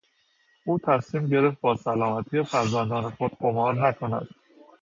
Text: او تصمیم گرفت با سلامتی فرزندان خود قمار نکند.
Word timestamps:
او 0.65 0.79
تصمیم 0.79 1.27
گرفت 1.27 1.61
با 1.61 1.75
سلامتی 1.75 2.43
فرزندان 2.43 3.09
خود 3.09 3.31
قمار 3.39 3.87
نکند. 3.87 4.27